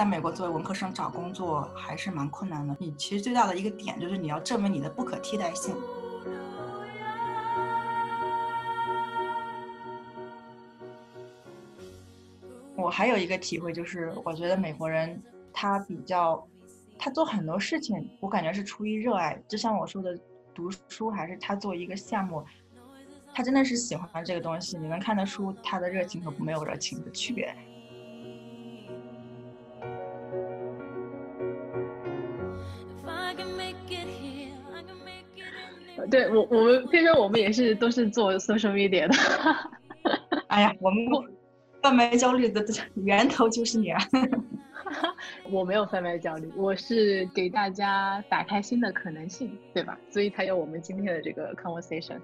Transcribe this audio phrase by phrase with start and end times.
[0.00, 2.74] 在美国作为文科生找工作还是蛮困难的。
[2.80, 5.76] 你其实最大的一个点就是你要证明你的不可替代性。
[12.74, 16.42] 我还有一个体会就是，我觉得美国人他比较，
[16.98, 19.38] 他做很多事情，我感觉是出于热爱。
[19.46, 20.18] 就像我说的，
[20.54, 22.42] 读书还是他做一个项目。
[23.34, 27.54] 他真的是喜欢这个东西，你能看得出他的热情和没有热情的区别。
[36.10, 39.14] 对我，我们听说我们也是都是做 social media 的。
[40.48, 40.98] 哎呀，我们
[41.82, 42.64] 贩卖焦虑的
[42.96, 44.00] 源头就是你啊！
[45.50, 49.96] 我没有贩卖焦虑，我是给大家打开新的可能性，对吧？
[50.10, 52.18] 所以才有我们今天的这个 conversation。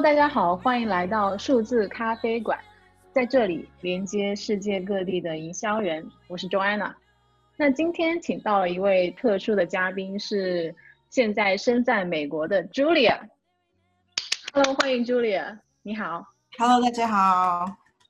[0.00, 2.56] 大家好，欢迎来到数字咖啡馆，
[3.12, 6.92] 在这里连接世界各地的营销人，我是 Joanna。
[7.56, 10.74] 那今天请到了一位特殊的嘉宾是。
[11.10, 16.22] 现在身在美国的 Julia，Hello，欢迎 Julia，你好
[16.58, 17.64] ，Hello，大家好，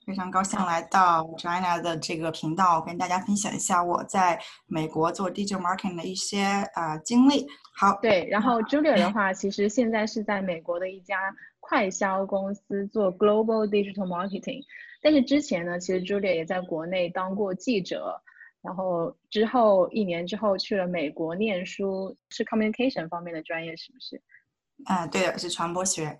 [0.08, 7.46] 非常高兴来到 Joanna 的这个频道，跟大家分享一下我在美国做 digital marketing 的一些啊经历。
[7.76, 11.18] 好，对，然后 Julia 的话，其实现在是在美国的一家
[11.60, 14.64] 快销公司做 global digital marketing，
[15.02, 18.18] 但是之前呢，其实 Julia 也在国内当过记者。
[18.62, 24.22] 然后之后一年之后去了美国念书，是 communication 方面的专业，是不是？
[24.86, 26.18] 啊，对的，是传播学。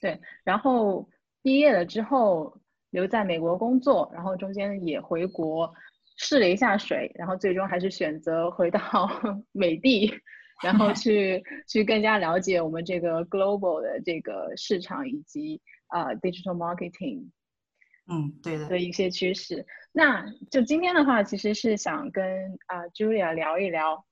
[0.00, 1.08] 对，然后
[1.40, 2.59] 毕业了之后
[2.90, 5.72] 留在美国工作，然后中间也回国
[6.16, 8.80] 试了一下水，然后最终还是选择回到
[9.52, 10.12] 美的，
[10.62, 17.30] 然后去去更加了解我们这个 global 的这个市场以及啊 digital marketing。
[18.12, 19.64] 嗯，对的，的一些趋势。
[19.92, 22.24] 那就今天的话，其实是想跟
[22.66, 24.04] 啊 Julia 聊一聊，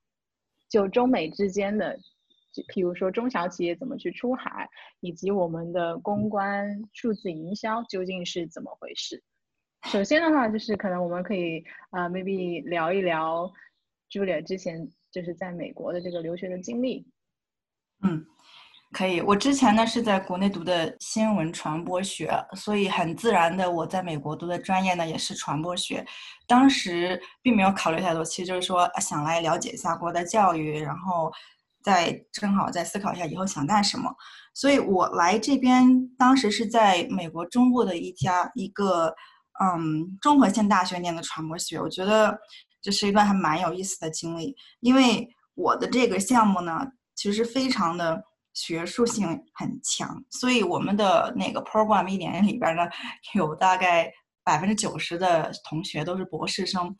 [0.69, 1.99] 就中美之间的，
[2.73, 9.23] 譬如说中小企业怎么去出海，以及我们的公关、数字营销究竟是怎么回事。
[9.85, 13.51] 首先的话，就是可能我们可以啊 maybe 聊一聊
[14.09, 17.07] Julia 之前就是在美国的这个留学的经历。
[18.03, 18.25] 嗯。
[18.91, 26.03] 可以，我之前呢是在国内读的新闻传播学，所以很自然的我在美国读的专业呢也是传播学。
[26.47, 31.31] 当时并没有考虑太多，其实就是说想来了解一下国的教育，然后
[31.83, 34.13] 再正好再思考一下以后想干什么。
[34.53, 39.13] 所以我来这边当时是在美国中部的一家一个
[39.63, 42.37] 嗯综合性大学念的传播学，我觉得
[42.81, 46.85] 这是一段还蛮有意思的经历，因为我的这个项目呢
[47.15, 48.23] 其实非常的。
[48.51, 52.81] 学术性很强，所以我们的那个 program 一年里边呢，
[53.35, 54.11] 有大概
[54.43, 56.93] 百分之九十的同学都是博士生，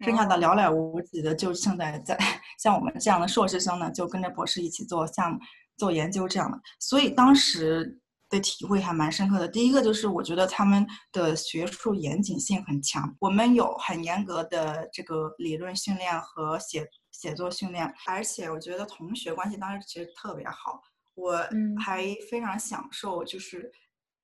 [0.00, 2.18] 剩下的寥寥无几的就现在在
[2.58, 5.38] 像我们这样的硕士生呢，就跟着博士一起做项目、
[5.76, 6.60] 做研究这样的。
[6.78, 9.48] 所以当时的体会还蛮深刻的。
[9.48, 16.86] 第一个就是我觉得他们的学术严谨性很强，我们有很严格的这个理论训练和写。
[17.10, 20.80] 写作训练，而且我觉得同学关系当时其实特别好，
[21.16, 21.44] 我
[21.84, 23.68] 还非常享受，就是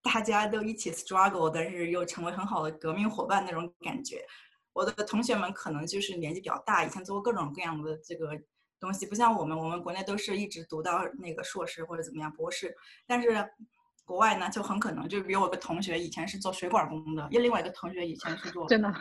[0.00, 4.24] 大家都一起 struggle，但是又成为很好的革命伙伴那种感觉。
[4.74, 8.38] 我的同学们可能就是年纪比较大，以前做过各种各样的这个
[8.78, 12.74] 东西，不像我们，我们国内都是一直读到那个硕士或者怎么样博士，
[13.06, 13.48] 但是
[14.04, 18.92] 国外呢就很可能，就比如我个同学以前是做水管工的，又另外一个同学以前是做真的，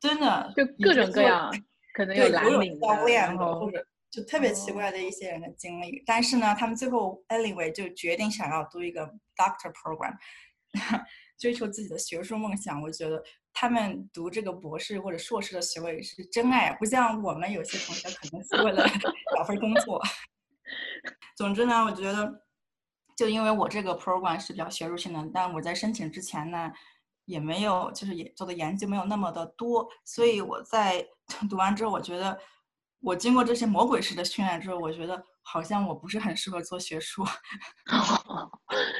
[0.00, 1.50] 真的就各种各样。
[1.92, 9.04] 可能有蓝领教练的，或者就特别奇怪的一些人的经历，但是呢，他们最后 anyway 就决定想要读一个
[9.36, 10.14] doctor program，
[11.36, 12.80] 追求自己的学术梦想。
[12.80, 13.20] 我觉得
[13.52, 18.84] 他们读这个博士或者硕士的学位是真爱，不像我们有些同学可能是为了
[19.36, 20.02] 找份工作。
[21.36, 22.42] 总之呢，我觉得
[23.16, 26.72] 就因为我这个 program 是比较学术性的，但我在申请之前呢。
[27.26, 31.06] 也没有，就是也做的研究没有那么的多，所以我在
[31.48, 32.36] 读完之后，我觉得
[32.98, 37.24] 我经过这些魔鬼式的训练之后，我觉得好像我不是很适合做学术。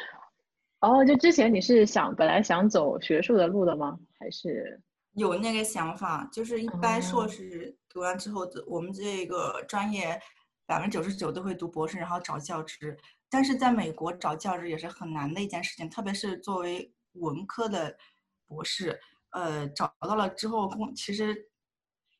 [0.80, 3.98] 哦，就之前你是想本来想走学术的路的吗？
[4.18, 4.80] 还是
[5.12, 6.28] 有那个想法？
[6.32, 10.18] 就是一般硕士读完之后，我们这个专业
[10.66, 12.96] 百分之九十九都会读博士，然后找教职。
[13.28, 17.96] 但是在美国找教职也是很难的一件事情，特别是作为文科的
[18.46, 18.98] 博士，
[19.32, 21.36] 呃，找到了之后工其实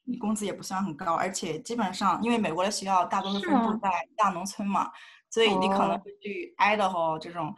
[0.05, 4.91] 你工资也不算很高，而且基本上因为美国的学校大多数分布在大农村嘛，
[5.31, 7.55] 所以你可能会去 Idaho 这种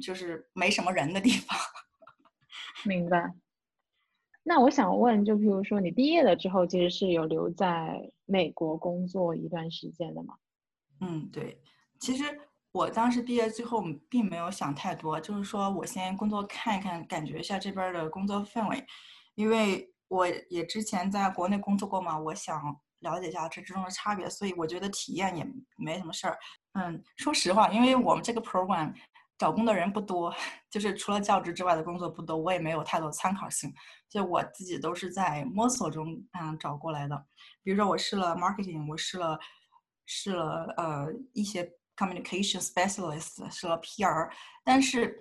[0.00, 1.58] 就是没什么人的地方。
[2.84, 3.34] 明白。
[4.42, 10.34] 那我想问，就比如说你毕业了之后，其实是有留在美国工作一段时间的吗？
[11.00, 11.60] 嗯，对。
[12.00, 12.24] 其实
[12.72, 18.82] 我当时毕业之后并没有想太多，就是说我先工作看一看，感觉一下这边的工作氛围，
[19.34, 22.58] 因为我也之前在国内工作过嘛，我想
[23.00, 26.38] 了解一下这之中的差别，所以我觉得体验也没什么事儿。
[26.72, 28.94] 嗯，说实话，因为我们这个 program。
[29.40, 30.30] 找工的人不多，
[30.68, 33.72] 就是除了教职之外的工作不多，我也没有太多参考性，
[34.06, 37.26] 就我自己都是在摸索中嗯找过来的。
[37.62, 39.38] 比如说我试了 marketing，我试了
[40.04, 44.30] 试了呃一些 communication specialist，试了 PR，
[44.62, 45.18] 但是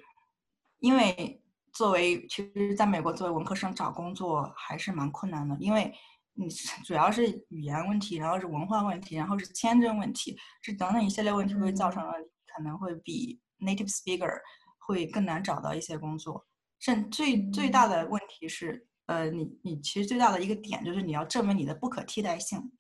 [0.80, 5.94] 因为作为其实在美国作为文科生找工作还是蛮困难的，因为
[6.34, 6.50] 你
[6.84, 12.12] 主要是语言问题，然后是文化问题，然后是签证问题，这等等一系列问题会造成了
[12.54, 13.40] 可能会比。
[13.60, 14.40] Native speaker
[14.78, 16.46] 会更难找到一些工作，
[16.80, 22.72] 甚最最大的问题是，呃，你你其实最大的一个点就是你要证明你的不可替代性，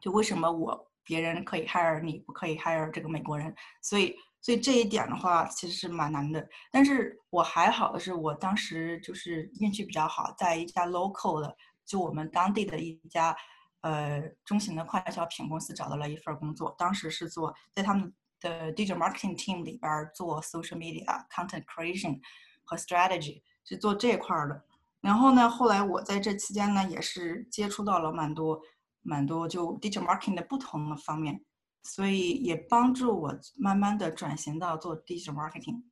[0.00, 6.48] 就为什么我别人可以 hire 你不可以 hire 这个美国人，所以所以这一点的话其实是蛮难的。
[6.72, 11.54] 但是我还好的是我当时就是运气比较好，在一家 local 的
[11.84, 13.36] 就我们当地的一家
[13.82, 18.14] 呃中型的快消品公司找到了一份工作，当时是做在他们。
[18.40, 22.20] 的 digital marketing team 里边做 social media content creation
[22.64, 24.64] 和 strategy 是做这块的。
[25.00, 28.60] 然后呢，后来我在这期间呢，也是接触到了蛮多
[29.02, 31.40] 蛮多就 digital marketing 的不同的方面，
[31.82, 35.82] 所以也帮助我慢慢的转型到做 digital marketing。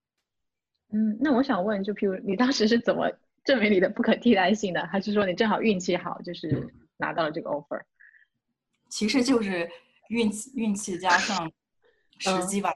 [0.92, 3.10] 嗯，那我想问，就譬如你当时是怎么
[3.44, 4.86] 证明你的不可替代性的？
[4.86, 7.80] 还是说你正好运气好，就是拿到了这个 offer？
[8.88, 9.70] 其实就是
[10.08, 11.50] 运气，运气加上。
[12.18, 12.74] 时机吧，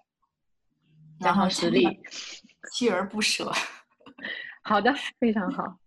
[1.20, 1.86] 然后实力，
[2.74, 3.50] 锲而不舍。
[4.62, 5.78] 好的，非常好。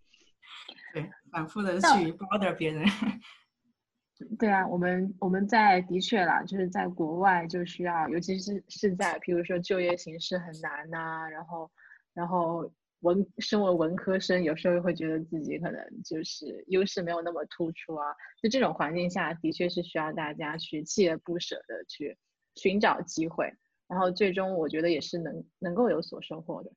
[0.94, 2.86] 对，反复的去 bother 别人。
[4.40, 11.70] 对啊，我们我们在的确啦，就是在国外就需要，尤其是是在，比如说就业形势很难呐，然后
[12.14, 12.72] 然后
[13.02, 18.06] 文身为文科生，有时候会觉得自己可能就是优势没有那么突出啊。
[18.42, 22.18] 就这种环境下的确是需要大家去锲而不舍的去。
[22.56, 23.54] 寻找机会，
[23.88, 26.72] 然后最终我觉得也是能能够有所收获的。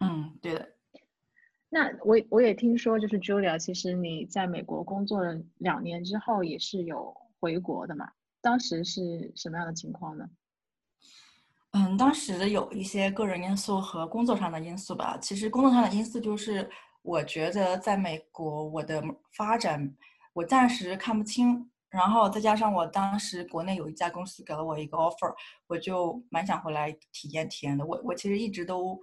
[0.00, 0.68] 嗯，对的。
[1.68, 8.10] 那我我也听说，就是 Julia，其实你在美国工作了两年之后，也是有回国的嘛？
[8.40, 10.28] 当时是什么样的情况呢？
[11.72, 15.18] 嗯，当时有一些个人因素和工作上的因素吧。
[15.20, 16.70] 其实工作上的因素就是，
[17.02, 19.02] 我觉得在美国我的
[19.32, 19.96] 发展，
[20.32, 21.68] 我暂时看不清。
[21.94, 25.32] 然后再加上我当时国内有一家公司给了我一个 offer，
[25.68, 27.86] 我就蛮想回来体验体验的。
[27.86, 29.00] 我我其实一直都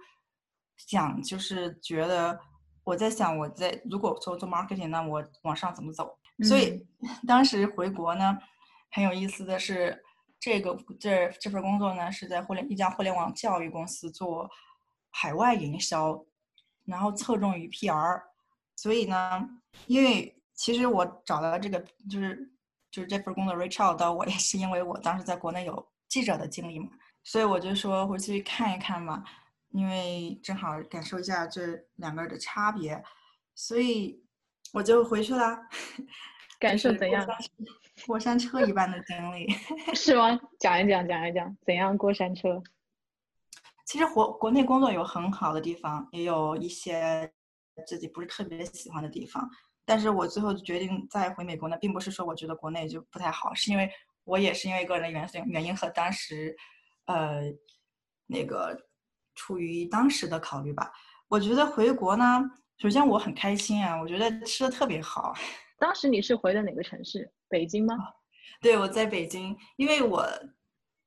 [0.76, 2.38] 想，就是觉得
[2.84, 6.18] 我在想，我在如果做做 marketing，那我往上怎么走？
[6.44, 6.86] 所以
[7.26, 8.38] 当时回国呢，
[8.90, 10.04] 很有意思的是，
[10.38, 14.50] 这个这这份工作呢是在互联一家互联网教育公司做
[15.08, 16.22] 海外营销，
[16.84, 18.20] 然后侧重于 PR。
[18.76, 19.48] 所以呢，
[19.86, 21.80] 因为其实我找到这个
[22.10, 22.52] 就是。
[22.92, 26.90] 就是这份工作 reach out 到我也是因为我当时在国内有记者的经历嘛，
[27.24, 29.24] 所以我就说回去看一看嘛，
[29.70, 33.02] 因为正好感受一下这两个的差别，
[33.54, 34.22] 所以
[34.74, 35.58] 我就回去了。
[36.60, 37.26] 感受怎样？
[38.06, 39.48] 过山车一般的经历
[39.96, 40.38] 是吗？
[40.60, 42.62] 讲一讲，讲一讲，怎样过山车？
[43.86, 47.32] 其实国国内工作有很好的地方，也有一些
[47.86, 49.50] 自己不是特别喜欢的地方。
[49.84, 53.90] 但是我最后决定再回美国呢，并不是说我觉得国内就不太好，是因为
[54.24, 56.56] 我也是因为个人的原因原因和当时，
[57.06, 57.42] 呃，
[58.26, 58.76] 那个
[59.34, 60.90] 出于当时的考虑吧。
[61.28, 62.40] 我觉得回国呢，
[62.78, 65.34] 首先我很开心啊，我觉得吃的特别好。
[65.78, 67.32] 当时你是回的哪个城市？
[67.48, 67.94] 北京吗？
[68.60, 70.26] 对，我在北京，因为我。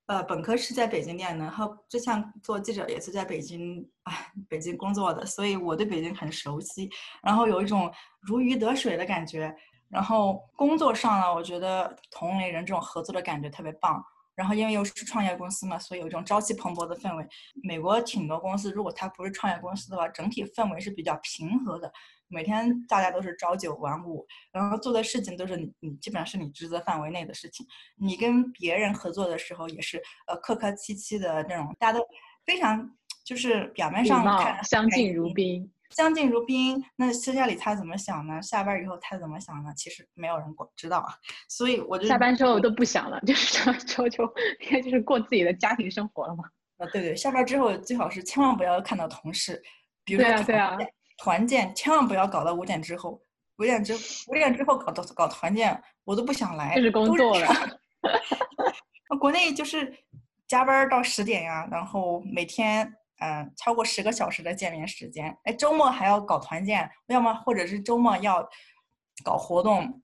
[0.08, 6.90] 呃，本科是在北京念的，然后之前做记者也是在北京，哎，北京工作的，所以我对北京很熟悉，
[7.24, 9.56] 然后有一种如鱼得水的感觉。
[9.88, 14.04] 然后工作上呢，我觉得同龄人这种合作的感觉特别棒。
[14.36, 17.26] 然后因为又是创业公司嘛，所以有一种朝气蓬勃的氛围。
[17.64, 21.90] 美国挺多公司，如果它不是创业公司的话，整体氛围是比较平和的。
[22.27, 27.65] 每天大家都是朝九晚五，然后做的事情都是你你基本上是你职责范围内的事情。
[27.98, 32.05] 你跟别人合作的时候也是呃客客气气的那种，大家都
[32.46, 32.89] 非常
[33.24, 36.84] 就是表面上看相敬如宾，相敬如宾。
[36.96, 38.41] 那私下里他怎么想呢？
[38.41, 39.72] 下班以后他怎么想呢？
[39.75, 41.13] 其实没有人管知道啊。
[41.48, 44.24] 所以我就下班之后都不想了，就是下班之后就
[44.62, 46.44] 应该就是过自己的家庭生活了嘛。
[46.77, 49.62] 啊，对对，下班之后最好是千万不要看到同事，
[50.03, 53.22] 比如说团建，团建千万不要搞到五点之后，
[53.58, 53.94] 五点之
[54.28, 56.76] 五点之后搞到搞团建，我都不想来。
[56.76, 57.48] 这是工作了。
[59.20, 59.98] 国内就是
[60.48, 68.48] 加班到十点呀，然后每天嗯超过十个小时的见面时间，哎周末还要搞团建，要么或者是周末要
[69.24, 70.02] 搞活动，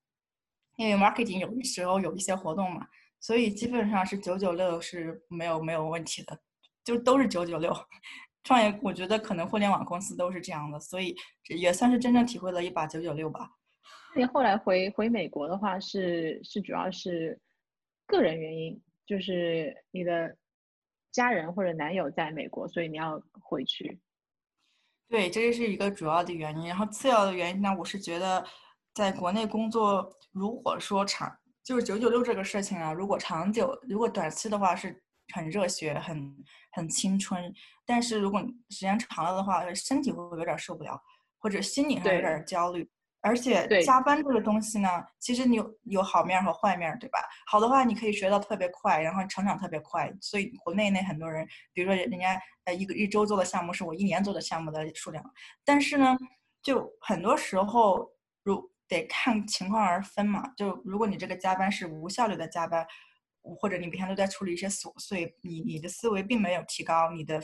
[0.77, 2.87] 因为 marketing 有的时候有一些活动嘛，
[3.19, 6.39] 所以基本上是九九六是没有没有问题的，
[6.85, 7.75] 就都是九九六。
[8.43, 11.15] 创业我觉得可能互联网公司都是这样的，所以
[11.59, 13.49] 也算是真正体会了一把九九六吧。
[14.15, 17.39] 你后来回回美国的话，是是主要是
[18.05, 18.81] 个人原因。
[19.03, 20.37] 就是你的
[21.11, 23.99] 家人或者男友在美国，所以你要回去。
[25.09, 26.67] 对，这是一个主要的原因。
[26.69, 28.45] 然后次要的原因呢，我是觉得
[28.93, 31.29] 在国内工作，如果说长
[31.61, 36.35] 就是九九六这个事情啊，如果长久，如果短期的话是很热血、很
[36.71, 37.53] 很青春，
[37.85, 41.01] 但是如果时间长了的话，身体会有点受不了，
[41.39, 42.89] 或者心理还有点焦虑。
[43.23, 47.19] 而且加班这个东西呢，其实你有有好面和坏面，对吧？
[47.45, 50.11] 好的话，你可以学到特别快，然后成长特别快。
[50.19, 55.23] 所以国内那很多人，比如说人家呃一个一周做的项目是我一年做的项目的数量。
[55.63, 56.17] 但是呢，
[56.63, 58.09] 就很多时候
[58.43, 60.51] 如得看情况而分嘛。
[60.57, 62.83] 就如果你这个加班是无效率的加班，
[63.41, 67.41] 或者你每天都在处理一些琐碎，你你的思维并没有提高，你的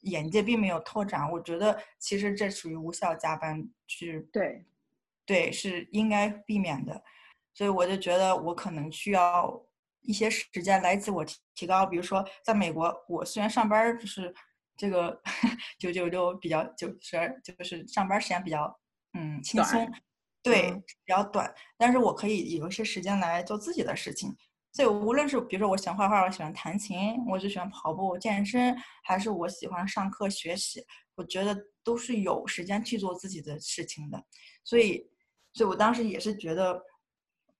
[0.00, 4.66] 眼界并没有拓展，我觉得其实这属于无效加班，是对。
[5.28, 7.02] 对，是应该避免的，
[7.52, 9.60] 所以我就觉得我可能需要
[10.02, 11.84] 一些时间来自我提提高。
[11.84, 14.32] 比如说，在美国，我虽然上班就是
[14.76, 15.20] 这个
[15.80, 18.72] 九九六比较就是就是上班时间比较
[19.14, 19.92] 嗯轻松，
[20.44, 24.32] 对比较短，但是我可以有一些时间来做自己的事情。
[24.76, 34.22] 所以无论是比如说我喜欢画画，我喜欢弹琴，我就喜欢跑步健身，还是我喜欢上课学习，我觉得都是有时间去做自己的事情的，
[34.62, 35.10] 所以。
[35.54, 36.78] 所以我当时也是觉得，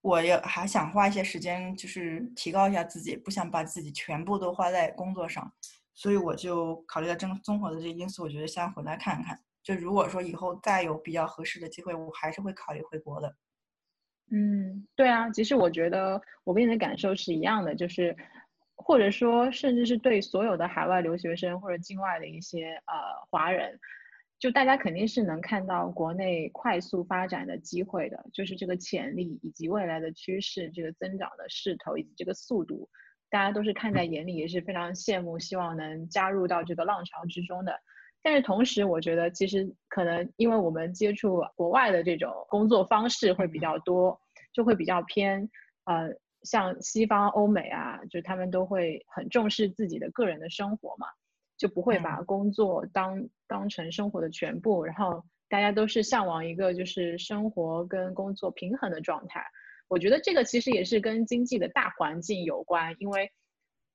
[0.02, 5.50] 我也还想花一些时间，就是提高一下自己，不想把自己全部都花在工作上。
[5.94, 9.40] 所以我就考虑到综综合的这些因素，我觉得先回来看看。
[9.62, 13.34] 就如果说以后再有比较合适的机会，我还是会考虑回国的。
[14.30, 18.16] 嗯，对啊，其实我觉得我跟你的感受是一样的，就是
[18.74, 22.94] 或者说甚至是对所有的海外留学生或者境外的一些呃
[23.30, 23.78] 华人。
[24.38, 32.90] 就大家肯定是能看到国内快速发展的机会的，就是这个潜力以及未来的趋势，这个增长的势头以及这个速度，
[33.30, 37.80] 大家都是看在眼里，也是非常羡慕，希望能加入到这个浪潮之中的。
[38.26, 44.20] 但是同时，我觉得其实可能因为我们接触国外的这种工作方式会比较多，
[44.52, 45.48] 就会比较偏
[45.84, 46.10] 呃，
[46.42, 51.06] 像西方欧美啊，就他们都会很重视自己的个人的生活嘛。
[51.56, 59.40] 就不会把工作当当成生活的全部，然后大家都是向往一个就是生活跟工作平衡的状态。
[59.86, 63.30] 我觉得这个其实也是跟经济的大环境有关，因为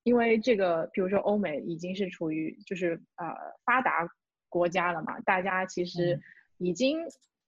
[0.04, 3.28] 因为这个，比如说欧美已经是处于就是呃
[3.66, 4.08] 发达
[4.52, 6.22] 国家了嘛，大家其实
[6.60, 7.00] 已经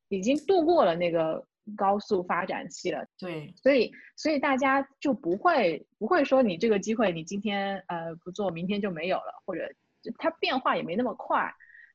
[0.08, 1.46] 已经度过了那个
[1.78, 3.06] 高速发展期了。
[3.20, 9.72] 对，所以所以大家就不会不会说你这个机会你今天呃不做，明天就没有了，或者。
[10.18, 11.50] 它变化也没那么快，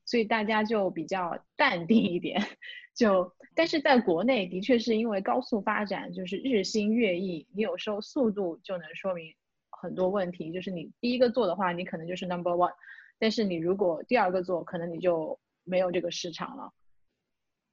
[0.06, 2.42] 所以大家就比较淡定一点。
[2.96, 9.34] 就但是在国内，的确是因为高速发展，就是日新月异，你有时候速度就能说明
[9.68, 10.50] 很多问题。
[10.50, 12.72] 就是你第一个做的话，你可能就是 number one，
[13.18, 16.72] 但是你如果第二个做，可能你就没有这个市场了。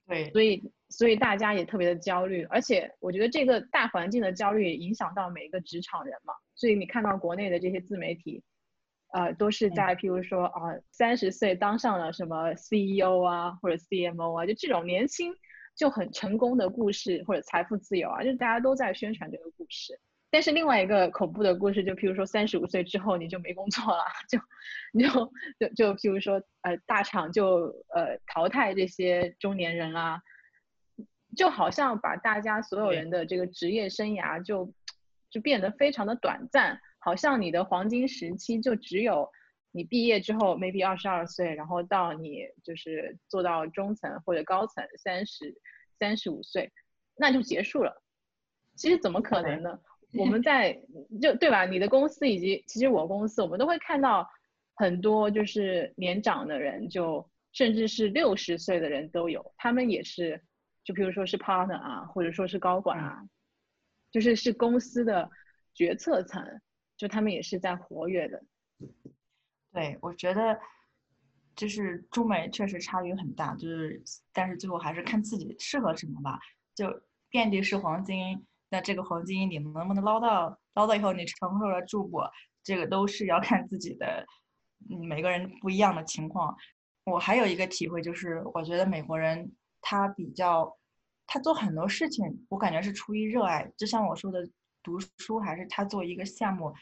[0.06, 6.34] 对，所以所以大家也特别的焦虑，而且我觉得这个大环境的焦虑也影响到每一个职场人嘛。
[6.54, 8.42] 所以你看到国内的这些自媒体。
[9.12, 10.60] 呃，都是在譬如说啊，
[10.90, 15.32] 三十岁当上了什么 CEO 啊，或者 CMO 啊，就这种年轻
[15.76, 19.98] 就很成功的故事，或者财富自由啊，就大家都在宣传这个故事。
[20.36, 24.38] 但是另外一个恐怖的故事，就譬如说三十五岁之后你就没工作了，就
[24.92, 30.20] 你就就就譬如说呃，大厂就呃淘汰这些中年人啊，
[31.34, 34.70] 就好像把大家所有人的这个职业生涯就
[35.30, 36.78] 就变得非常的短暂。
[36.98, 39.30] 好像你的黄金时期就只有
[39.72, 45.56] 你毕业之后，maybe 二十二岁，然后到你就是做到中层或者高层三十
[45.98, 46.70] 三十五岁，
[47.16, 48.02] 那就结束了。
[48.74, 49.80] 其实怎么可能呢？
[50.20, 50.72] 我们在
[51.20, 51.64] 就对吧？
[51.64, 54.28] 你的公司以及其实我公司，我们都会看到
[54.74, 60.42] 很多就是年长的人，就甚至是六十岁的人都有，他们也是，
[60.84, 63.22] 就比如说是 partner 啊，或者说是高管啊，
[64.10, 65.30] 就是是公司的
[65.74, 66.44] 决策层，
[66.96, 68.42] 就他们也是在活跃的。
[69.72, 70.58] 对，我觉得
[71.54, 76.38] 就是中美确实差距很大，就是但是最后还是看自己适合什么吧。
[76.74, 80.58] 就遍地是黄金，那这个黄金你能不能捞到？
[80.74, 82.20] 捞到以后你承受得住不？
[82.62, 84.26] 这个都是要看自己的。
[84.90, 86.54] 嗯，每个人不一样的情况，
[87.04, 90.76] 我还有一个体会就是，我觉得美国人他比较，
[91.26, 93.72] 他做很多事情，我感觉是出于热爱。
[93.76, 94.46] 就像我说的，
[94.82, 96.74] 读书还是他做一个项目，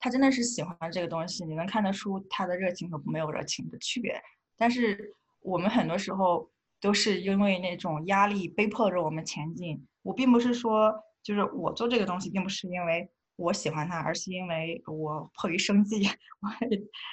[0.00, 4.20] 他真的是喜欢这个东西，你能看得出他的热情和没有热情的区别。
[4.56, 9.86] 但是我们很多时候都是因为那种压力被迫着我们前进。
[10.04, 10.94] 我并不是说，
[11.24, 13.10] 就是我做这个东西，并不是因为。
[13.36, 16.06] 我喜欢它，而是因为我迫于生计。
[16.38, 16.48] 我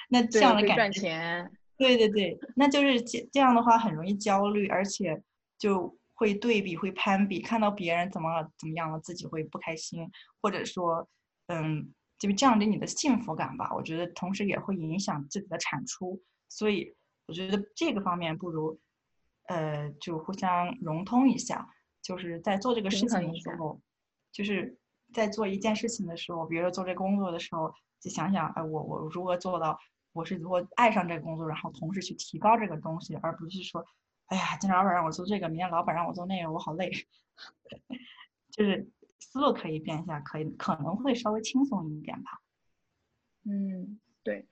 [0.08, 5.20] 那这样的感觉，对对对，那就是这这样的话很容易焦虑，而且
[5.58, 10.08] 就会对比、会攀比，看到别人怎么怎么样了，自己会不开心，
[10.40, 11.08] 或者说，
[11.48, 13.74] 嗯，就降低你的幸福感吧。
[13.74, 16.94] 我觉得同时也会影响自己的产出，所以
[17.26, 18.78] 我觉得这个方面不如，
[19.48, 21.68] 呃，就互相融通一下，
[22.02, 23.80] 就是在做这个事情的时候，
[24.30, 24.76] 就是。
[25.14, 29.78] 在做一件事情的时候，比如说做这工作的时候，就想想，哎，我我如何做到，
[30.14, 33.84] 我是如何爱上这个工作，然后同时去提高这个东西，而不是说，
[34.28, 36.90] 哎呀，今天老板让我做这个，明天老板让我做那个，我好累。
[38.50, 42.40] 就是思路可以变一下，可以可能会稍微轻松一点吧。
[43.44, 44.46] 嗯，对，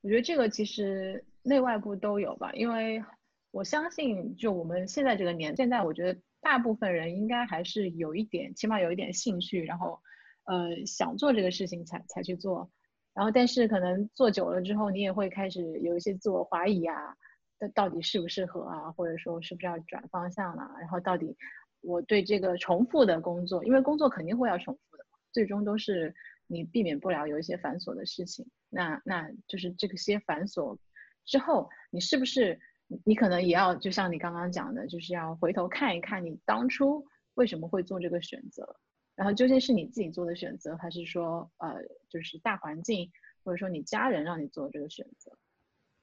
[0.00, 3.02] 我觉得这个其实内外部都有吧，因为
[3.50, 6.20] 我相信，就我们现在这个年，现在我觉得。
[6.44, 9.98] 大部分人应该还是有一点，起码有一点兴趣，然后，
[10.44, 12.70] 呃，想做这个事情才才去做，
[13.14, 17.16] 然后但是可能做久了之后，你也会开始有一些自我怀疑啊，
[17.58, 20.70] 这到底适不适合啊，或者说是不是要转方向了？
[20.78, 21.34] 然后到底
[21.80, 26.14] 我对这个重复的工作，因为工作肯定会要重复的，最终都是
[26.46, 30.76] 你避免不了有一些繁琐的事情，那那就是这些繁琐
[31.24, 32.60] 之后，你是不是？
[33.04, 38.76] 你可能也要，就像你刚刚讲的，就是要回头看一看你当初为什么会做这个选择，
[39.14, 43.10] 然后究竟是你自己做的选择，还是说呃，就是大环境
[43.42, 45.36] 或者说你家人让你做这个选择，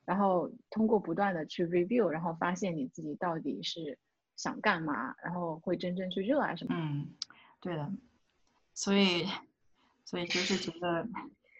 [0.06, 3.98] 然后通过不断的去 review，然后发现你自己到底是
[4.36, 6.74] 想干嘛，然后会真正去热爱什么。
[6.76, 7.14] 嗯，
[7.60, 7.92] 对的，
[8.74, 9.26] 所以
[10.06, 11.08] 所以就是觉得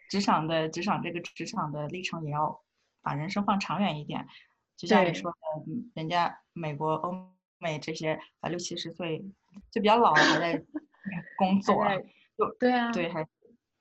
[0.08, 2.62] 职场的职场这个职场的历程也要
[3.00, 4.26] 把人生放长远一点。
[4.82, 5.36] 就像你说的，
[5.94, 7.14] 人家美国、欧
[7.60, 9.24] 美这些啊六七十岁
[9.70, 10.64] 就比较老了还在
[11.38, 11.84] 工作，
[12.36, 13.24] 就对啊，对，还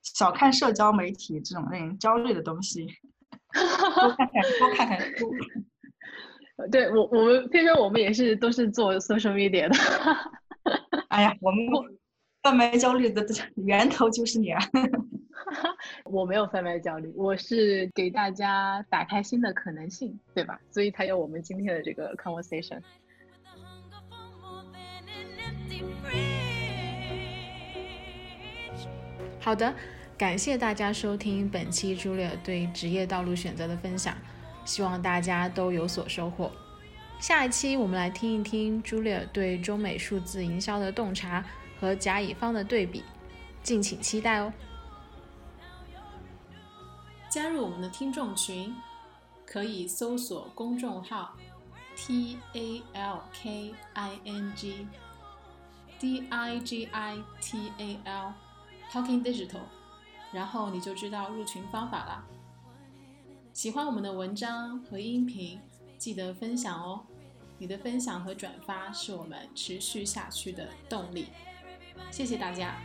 [0.04, 2.86] 小看社交媒体这种令人焦虑的东西，
[3.52, 5.34] 多看看多看看书。
[6.72, 9.76] 对我，我们听说我们也是都是做 social media 的。
[11.08, 11.66] 哎呀，我们
[12.44, 14.62] 贩卖焦虑的源头就是你啊。
[16.06, 20.60] 我没有贩卖焦虑，我是给大家打开新的可能性，对吧？
[20.72, 22.82] 所以才有我们今天的这个 conversation。
[29.40, 29.74] 好的，
[30.18, 34.16] 感谢大家收听本期 Julia 对职业道路选择的分享，
[34.66, 36.52] 希望大家都有所收获。
[37.20, 41.44] 下一期我们来听一听 Julia 对中美数字营销的洞察
[41.80, 43.04] 和甲乙方的对比，
[43.64, 44.52] 敬请期待哦。
[47.32, 48.76] 加入我们的听众群，
[49.46, 51.34] 可以搜索公众号
[51.96, 54.86] T A L K I N G
[55.98, 58.34] D I G I T A L
[58.92, 59.62] Talking Digital，
[60.34, 62.26] 然后你就知道入群方法啦。
[63.54, 65.58] 喜欢我们的文章和音频，
[65.98, 67.06] 记得分享哦。
[67.58, 71.28] 你的分享和转发是我们持续下去的动力。
[72.12, 72.76] 谢谢大家。